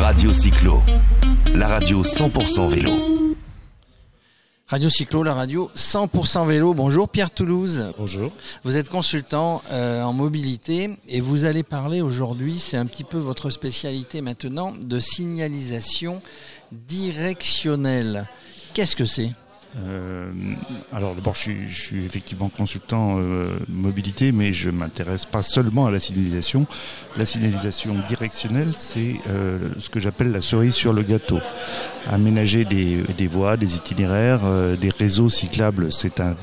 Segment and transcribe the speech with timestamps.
[0.00, 0.80] Radio Cyclo,
[1.54, 3.36] la radio 100% vélo.
[4.68, 6.72] Radio Cyclo, la radio 100% vélo.
[6.72, 7.92] Bonjour Pierre Toulouse.
[7.98, 8.30] Bonjour.
[8.62, 13.18] Vous êtes consultant euh, en mobilité et vous allez parler aujourd'hui, c'est un petit peu
[13.18, 16.22] votre spécialité maintenant, de signalisation
[16.70, 18.28] directionnelle.
[18.74, 19.32] Qu'est-ce que c'est?
[19.76, 20.30] Euh,
[20.92, 25.90] alors d'abord, je je suis effectivement consultant euh, mobilité, mais je m'intéresse pas seulement à
[25.90, 26.66] la signalisation.
[27.16, 31.38] La signalisation directionnelle, c'est euh, ce que j'appelle la cerise sur le gâteau.
[32.08, 36.36] Aménager des, des voies, des itinéraires, euh, des réseaux cyclables, c'est un, un-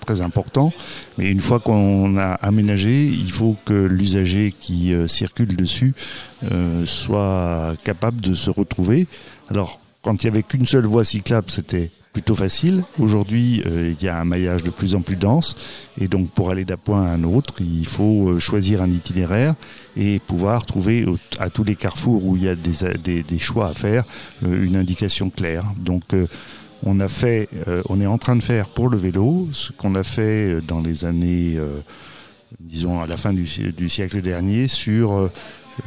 [0.00, 0.72] très important.
[1.18, 5.92] Mais une fois qu'on a aménagé, il faut que l'usager qui euh, circule dessus
[6.50, 9.06] euh, soit capable de se retrouver.
[9.50, 12.82] Alors, quand il y avait qu'une seule voie cyclable, c'était plutôt facile.
[12.98, 15.56] Aujourd'hui, euh, il y a un maillage de plus en plus dense
[16.00, 19.54] et donc pour aller d'un point à un autre, il faut euh, choisir un itinéraire
[19.96, 21.06] et pouvoir trouver
[21.38, 24.04] à tous les carrefours où il y a des, choix à faire
[24.44, 25.64] euh, une indication claire.
[25.78, 26.02] Donc
[26.84, 27.48] on a fait,
[27.88, 31.04] on est en train de faire pour le vélo ce qu'on a fait dans les
[31.04, 31.56] années,
[32.58, 35.30] disons à la fin du, si- du siècle dernier sur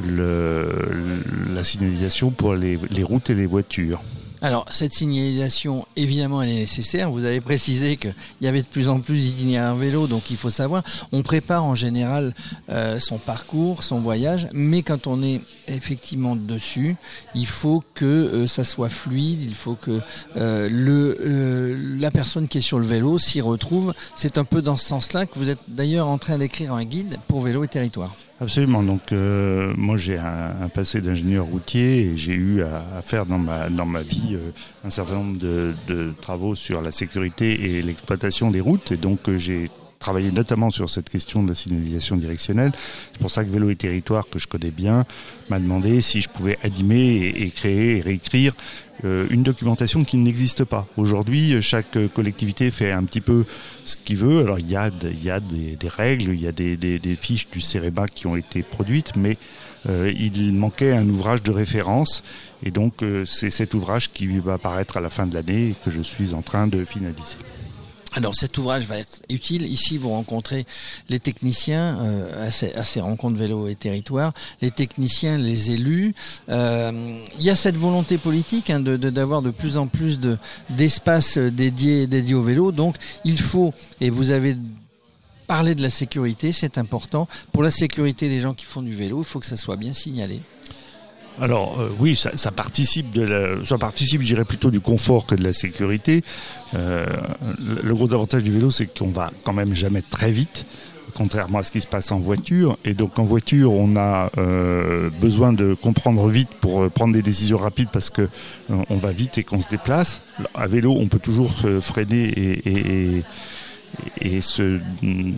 [0.08, 4.00] la signalisation pour les routes et les voitures.
[4.42, 7.10] Alors, cette signalisation, évidemment, elle est nécessaire.
[7.10, 10.50] Vous avez précisé qu'il y avait de plus en plus d'itinéraires vélo, donc il faut
[10.50, 10.82] savoir.
[11.12, 12.34] On prépare en général
[12.68, 16.96] euh, son parcours, son voyage, mais quand on est effectivement dessus,
[17.34, 20.00] il faut que euh, ça soit fluide, il faut que
[20.36, 23.94] euh, la personne qui est sur le vélo s'y retrouve.
[24.14, 27.16] C'est un peu dans ce sens-là que vous êtes d'ailleurs en train d'écrire un guide
[27.26, 28.14] pour vélo et territoire.
[28.38, 28.82] Absolument.
[28.82, 33.70] Donc, euh, moi, j'ai un, passé d'ingénieur routier et j'ai eu à, faire dans ma,
[33.70, 34.50] dans ma vie euh,
[34.84, 38.92] un certain nombre de, de travaux sur la sécurité et l'exploitation des routes.
[38.92, 42.72] Et donc, euh, j'ai travaillé notamment sur cette question de la signalisation directionnelle.
[43.12, 45.04] C'est pour ça que Vélo et Territoire, que je connais bien,
[45.48, 48.52] m'a demandé si je pouvais animer et, créer et réécrire
[49.04, 50.86] euh, une documentation qui n'existe pas.
[50.96, 53.44] Aujourd'hui, chaque collectivité fait un petit peu
[53.84, 54.40] ce qu'il veut.
[54.40, 58.36] Alors, il y a, des, règles, il y a des fiches du CEREBA qui ont
[58.36, 59.36] été produites, mais
[59.88, 62.22] euh, il manquait un ouvrage de référence.
[62.64, 65.74] Et donc, euh, c'est cet ouvrage qui va apparaître à la fin de l'année et
[65.84, 67.36] que je suis en train de finaliser.
[68.16, 69.70] Alors cet ouvrage va être utile.
[69.70, 70.64] Ici, vous rencontrez
[71.10, 74.32] les techniciens euh, à, ces, rencontres vélo et territoire,
[74.62, 76.14] les techniciens, les élus.
[76.48, 80.38] Euh, Il y a cette volonté politique hein, d'avoir de, plus en plus de
[80.70, 82.72] d'espace dédié dédié au vélo.
[82.72, 84.56] Donc il faut, et vous avez
[85.46, 87.28] parlé de la sécurité, c'est important.
[87.52, 89.92] Pour la sécurité des gens qui font du vélo, il faut que ça soit bien
[89.92, 90.40] signalé.
[91.40, 95.44] Alors euh, oui, ça, participe de ça participe, je dirais plutôt du confort que de
[95.44, 96.24] la sécurité.
[96.74, 97.04] Euh,
[97.82, 100.64] le, gros avantage du vélo, c'est qu'on va quand même jamais très vite,
[101.14, 102.78] contrairement à ce qui se passe en voiture.
[102.84, 107.58] Et donc en voiture, on a euh, besoin de comprendre vite pour prendre des décisions
[107.58, 108.28] rapides parce que
[108.68, 110.22] on va vite et qu'on se déplace.
[110.54, 112.68] À vélo, on peut toujours se freiner et-
[113.18, 113.24] et
[114.20, 114.40] et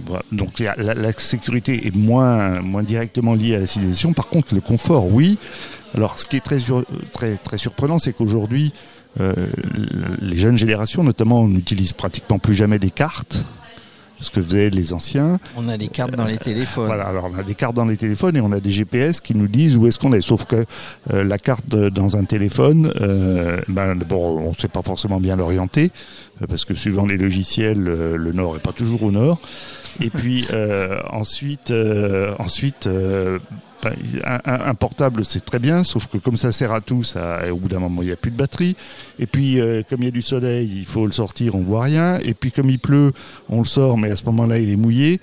[0.06, 0.22] voilà.
[0.32, 4.12] donc la, sécurité est moins, directement liée à la civilisation.
[4.12, 5.38] Par contre, le confort, oui.
[5.94, 6.58] Alors, ce qui est très,
[7.12, 8.72] très, très surprenant, c'est qu'aujourd'hui,
[9.20, 9.34] euh,
[10.20, 13.44] les jeunes générations, notamment, n'utilisent pratiquement plus jamais des cartes,
[14.20, 15.38] ce que faisaient les anciens.
[15.56, 16.86] On a des cartes dans les téléphones.
[16.86, 19.34] Voilà, alors on a des cartes dans les téléphones et on a des GPS qui
[19.34, 20.20] nous disent où est-ce qu'on est.
[20.20, 20.64] Sauf que
[21.12, 25.36] euh, la carte euh, dans un téléphone, euh, ben, on ne sait pas forcément bien
[25.36, 25.90] l'orienter,
[26.48, 29.40] parce que suivant les logiciels, le nord est pas toujours au nord.
[30.00, 30.46] Et puis
[31.10, 31.72] ensuite,
[32.38, 32.88] ensuite
[33.84, 37.68] un, portable, c'est très bien, sauf que comme ça sert à tout, ça, au bout
[37.68, 38.76] d'un moment, il n'y a plus de batterie.
[39.18, 41.82] Et puis, euh, comme il y a du soleil, il faut le sortir, on voit
[41.82, 42.18] rien.
[42.18, 43.12] Et puis, comme il pleut,
[43.48, 45.20] on le sort, mais à ce moment-là, il est mouillé.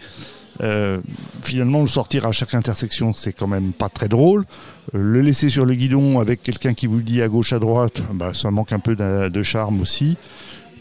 [0.62, 1.00] Euh,
[1.42, 4.46] finalement, le sortir à chaque intersection, c'est quand même pas très drôle.
[4.94, 7.60] Euh, le laisser sur le guidon avec quelqu'un qui vous le dit à gauche, à
[7.60, 10.18] droite, bah, ça manque un peu de charme aussi.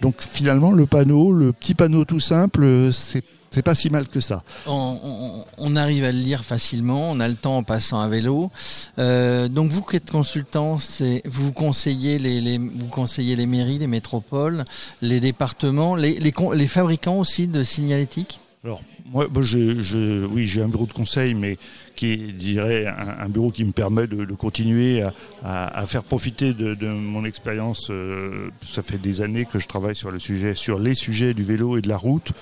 [0.02, 4.08] Donc finalement, le panneau, le petit panneau tout simple, euh, c'est c'est pas si mal
[4.08, 4.42] que ça.
[4.66, 8.08] On, on- on arrive à le lire facilement, on a le temps en passant à
[8.08, 8.50] vélo.
[8.98, 10.78] Euh, donc vous qui êtes consultant,
[11.24, 14.64] vous conseillez les, les- vous conseillez les mairies, les métropoles,
[15.02, 18.40] les départements, les, les, con- les fabricants aussi de signalétique?
[18.64, 21.58] Alors, moi, moi, je, je- oui, j'ai un bureau de conseil, mais
[21.94, 25.02] qui dirais, un, un bureau qui me permet de, continuer
[25.42, 27.88] à, faire profiter de, mon expérience.
[27.90, 31.42] euh, ça fait des années que je travaille sur le sujet, sur les sujets du
[31.44, 32.32] vélo et de la route.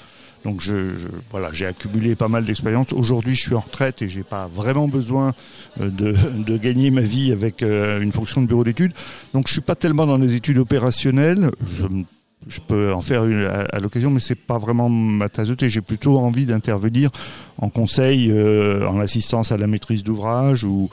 [0.44, 0.96] Donc, je,
[1.30, 2.92] voilà, j'ai accumulé pas mal d'expérience.
[2.92, 5.34] Aujourd'hui, je suis en retraite et j'ai pas vraiment besoin
[5.80, 8.92] euh, de, gagner ma vie avec euh, une fonction de bureau d'études.
[9.34, 11.50] Donc, je suis pas tellement dans les études opérationnelles.
[12.48, 15.68] Je peux en faire une à, l'occasion, mais c'est pas vraiment ma tasse de thé.
[15.68, 17.10] J'ai plutôt envie d'intervenir
[17.58, 20.88] en conseil, euh, en assistance à la maîtrise d'ouvrage ou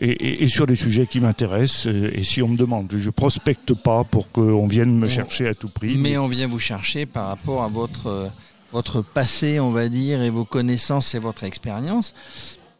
[0.00, 1.86] et, et, sur des sujets qui m'intéressent.
[1.86, 5.68] Et si on me demande, je prospecte pas pour qu'on vienne me chercher à tout
[5.68, 5.96] prix.
[5.96, 8.30] Mais, on vient vous chercher par rapport à votre
[8.72, 12.14] votre passé, on va dire, et vos connaissances et votre expérience.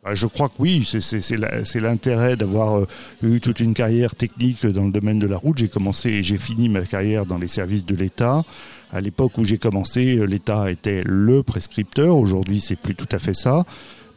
[0.04, 2.86] Bah, je crois que oui, c'est l'intérêt d'avoir euh,
[3.22, 5.58] eu toute une carrière technique dans le domaine de la route.
[5.58, 8.44] J'ai commencé et j'ai fini ma carrière dans les services de l'État.
[8.92, 12.16] À l'époque où j'ai commencé, l'État était le prescripteur.
[12.16, 13.64] Aujourd'hui, c'est plus tout à fait ça.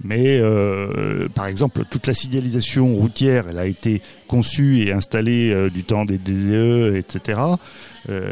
[0.03, 5.69] Mais euh, par exemple, toute la signalisation routière, elle a été conçue et installée euh,
[5.69, 7.39] du temps des DDE, etc.
[8.09, 8.31] Euh,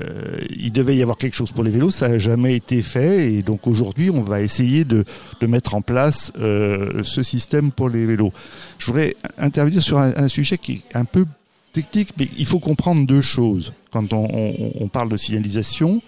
[0.49, 3.43] il devait y avoir quelque chose pour les vélos, ça n'a jamais été fait, et
[3.43, 5.05] donc aujourd'hui, on va essayer de,
[5.47, 8.33] mettre en place ce système pour les vélos.
[8.79, 11.25] Je voudrais intervenir sur un, sujet qui est un peu
[11.71, 13.73] technique, mais il faut comprendre deux choses.
[13.91, 16.01] Quand on parle de signalisation,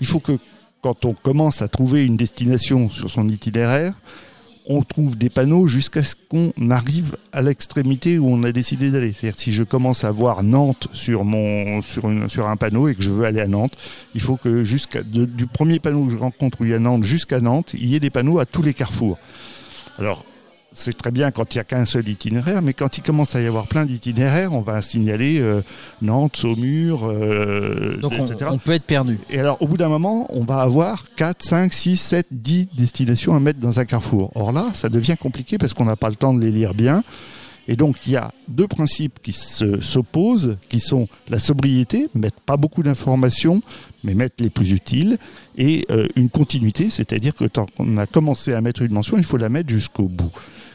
[0.00, 0.38] il faut que
[0.82, 3.94] quand on commence à trouver une destination sur son itinéraire,
[4.66, 9.12] on trouve des panneaux jusqu'à ce qu'on arrive à l'extrémité où on a décidé d'aller.
[9.12, 13.40] C'est-à-dire si je commence à voir Nantes sur un panneau et que je veux aller
[13.40, 13.76] à Nantes,
[14.14, 17.04] il faut que jusqu'à du premier panneau que je rencontre où il y a Nantes
[17.04, 19.18] jusqu'à Nantes, il y ait des panneaux à tous les carrefours.
[19.98, 20.24] Alors
[20.72, 23.40] c'est très bien quand il n'y a qu'un seul itinéraire, mais quand il commence à
[23.40, 25.62] y avoir plein d'itinéraires, on va signaler euh,
[26.00, 28.50] Nantes, Saumur, euh, Donc on, etc.
[28.52, 29.18] on peut être perdu.
[29.30, 33.34] Et alors, au bout d'un moment, on va avoir 4, 5, 6, 7, 10 destinations
[33.34, 34.30] à mettre dans un carrefour.
[34.34, 37.02] Or là, ça devient compliqué parce qu'on n'a pas le temps de les lire bien.
[37.68, 42.56] Et donc, il y a deux principes qui s'opposent, qui sont la sobriété, mettre pas
[42.56, 43.62] beaucoup d'informations,
[44.02, 45.18] mais mettre les plus utiles,
[45.56, 49.24] et euh, une continuité, c'est-à-dire que quand on a commencé à mettre une mention, il
[49.24, 50.32] faut la mettre jusqu'au bout.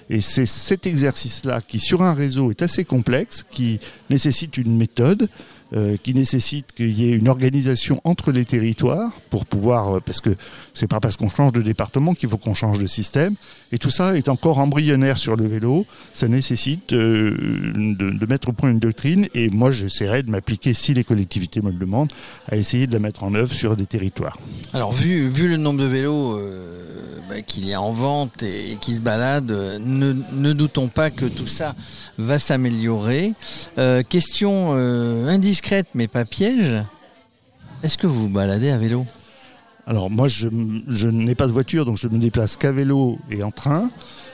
[0.09, 3.79] Et c'est cet exercice-là qui, sur un réseau, est assez complexe, qui
[4.09, 5.29] nécessite une méthode,
[5.73, 10.21] euh, qui nécessite qu'il y ait une organisation entre les territoires pour pouvoir, euh, parce
[10.21, 10.35] que
[10.75, 13.33] c'est pas parce qu'on change de département qu'il faut qu'on change de système.
[13.71, 15.87] Et tout ça est encore embryonnaire sur le vélo.
[16.13, 17.35] Ça nécessite euh,
[17.75, 19.27] de, mettre au point une doctrine.
[19.33, 22.13] Et moi, j'essaierai de m'appliquer, si les collectivités me le demandent,
[22.47, 24.37] à essayer de la mettre en œuvre sur des territoires.
[24.71, 26.39] Alors, vu, le nombre de vélos
[27.27, 31.09] bah, qu'il y en vente et, et qui se baladent, euh, ne, ne, doutons pas
[31.09, 31.75] que tout ça
[32.17, 33.33] va s'améliorer.
[33.77, 36.83] Euh, question euh, indiscrète mais pas piège.
[37.83, 39.05] Est-ce que vous baladez à vélo?
[39.87, 40.47] Alors moi, je,
[41.07, 43.91] n'ai pas de voiture, donc je me déplace qu'à vélo et en train.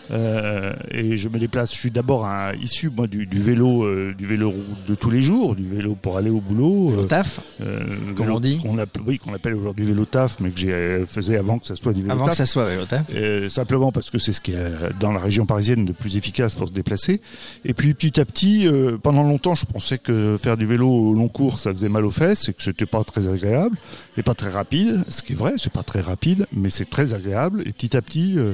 [0.09, 1.71] Euh, et je me déplace.
[1.73, 2.27] Je suis d'abord
[2.61, 4.53] issu moi du, du vélo, euh, du vélo
[4.87, 6.89] de tous les jours, du vélo pour aller au boulot.
[6.89, 7.79] Vélo taf, euh,
[8.15, 8.61] comme vélo, on dit.
[8.79, 11.93] appelle, oui, qu'on appelle aujourd'hui vélo taf, mais que j'ai faisais avant que ça soit
[11.93, 12.31] du vélo Avant taf.
[12.31, 13.03] que ça soit vélo taf.
[13.15, 16.55] Euh, simplement parce que c'est ce qui est dans la région parisienne le plus efficace
[16.55, 17.21] pour se déplacer.
[17.65, 21.13] Et puis petit à petit, euh, pendant longtemps, je pensais que faire du vélo au
[21.13, 23.77] long cours, ça faisait mal aux fesses et que c'était pas très agréable
[24.17, 25.03] et pas très rapide.
[25.07, 27.63] Ce qui est vrai, c'est pas très rapide, mais c'est très agréable.
[27.65, 28.53] Et petit à petit, euh,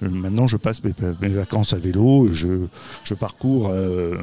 [0.00, 2.28] maintenant, je passe mes, mes, vacances à vélo.
[2.32, 2.66] Je,
[3.04, 4.16] je parcours euh,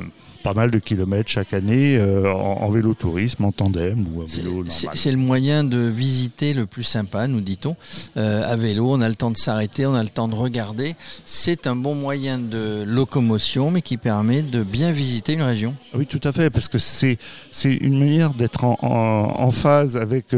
[0.44, 4.26] pas mal de kilomètres chaque année euh, en, en, vélo tourisme, en tandem ou en
[4.26, 4.72] vélo normal.
[4.94, 7.76] C'est le moyen de visiter le plus sympa, nous dit-on.
[8.18, 10.96] Euh, à vélo, on a le temps de s'arrêter, on a le temps de regarder.
[11.26, 15.76] C'est un bon moyen de locomotion, mais qui permet de bien visiter une région.
[15.94, 17.18] Oui, tout à fait, parce que c'est
[17.64, 20.34] une manière d'être en, en, en, phase avec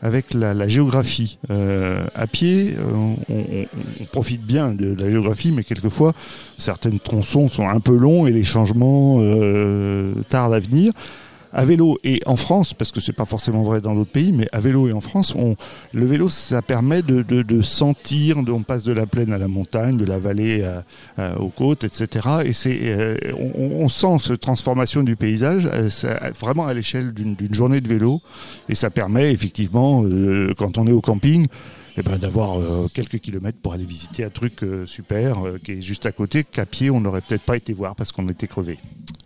[0.00, 1.38] avec la, la géographie.
[1.50, 3.66] Euh, à pied, on, on,
[4.00, 6.12] on, profite bien de la géographie, mais quelquefois,
[6.56, 10.92] certaines tronçons sont un peu longs et les changements euh, tardent à venir.
[11.52, 14.48] À vélo et en France, parce que c'est pas forcément vrai dans d'autres pays, mais
[14.52, 15.34] à vélo et en France,
[15.92, 20.04] le vélo, ça permet de, sentir, on passe de la plaine à la montagne, de
[20.04, 20.64] la vallée
[21.38, 22.28] aux côtes, etc.
[22.44, 22.52] Et
[22.98, 23.16] euh,
[23.56, 25.88] on, sent cette transformation du paysage euh,
[26.38, 28.20] vraiment à l'échelle d'une journée de vélo,
[28.68, 31.46] et ça permet effectivement, euh, quand on est au camping,
[31.96, 32.60] eh ben, d'avoir
[32.92, 36.90] quelques kilomètres pour aller visiter un truc super qui est juste à côté, qu'à pied
[36.90, 38.78] on n'aurait peut-être pas été voir parce qu'on était crevé.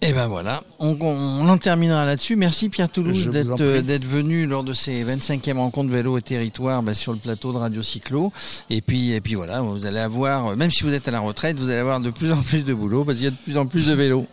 [0.04, 2.34] Et ben voilà, on, on en terminera là-dessus.
[2.34, 7.12] Merci Pierre Toulouse d'être venu lors de ces 25e rencontres vélo et territoire bah, sur
[7.12, 8.32] le plateau de Radio Cyclo.
[8.68, 11.56] Et puis, et puis voilà, vous allez avoir, même si vous êtes à la retraite,
[11.56, 13.56] vous allez avoir de plus en plus de boulot parce qu'il y a de plus
[13.56, 14.26] en plus de vélos.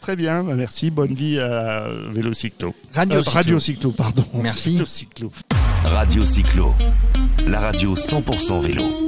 [0.00, 2.72] Très bien, bah, merci, bonne vie à Vélo Cyclo.
[2.94, 3.34] Radio, euh, Cyclo.
[3.34, 4.24] Radio Cyclo, pardon.
[4.32, 4.74] Merci.
[4.74, 5.32] Vélo Cyclo.
[5.82, 6.72] Radio Cyclo,
[7.48, 9.05] la radio 100% vélo.